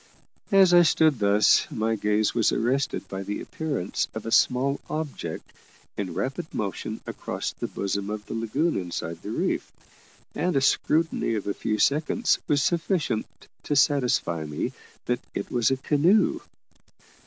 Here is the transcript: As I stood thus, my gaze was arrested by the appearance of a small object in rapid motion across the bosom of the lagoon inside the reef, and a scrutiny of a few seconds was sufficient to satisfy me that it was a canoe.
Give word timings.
As 0.51 0.73
I 0.73 0.81
stood 0.81 1.19
thus, 1.19 1.67
my 1.69 1.95
gaze 1.95 2.33
was 2.33 2.51
arrested 2.51 3.07
by 3.07 3.21
the 3.21 3.39
appearance 3.39 4.07
of 4.15 4.25
a 4.25 4.31
small 4.31 4.81
object 4.89 5.53
in 5.95 6.15
rapid 6.15 6.51
motion 6.55 7.01
across 7.05 7.51
the 7.51 7.67
bosom 7.67 8.09
of 8.09 8.25
the 8.25 8.33
lagoon 8.33 8.77
inside 8.77 9.21
the 9.21 9.29
reef, 9.29 9.71
and 10.33 10.55
a 10.55 10.59
scrutiny 10.61 11.35
of 11.35 11.45
a 11.45 11.53
few 11.53 11.77
seconds 11.77 12.39
was 12.47 12.63
sufficient 12.63 13.27
to 13.61 13.75
satisfy 13.75 14.43
me 14.43 14.73
that 15.05 15.19
it 15.35 15.51
was 15.51 15.69
a 15.69 15.77
canoe. 15.77 16.39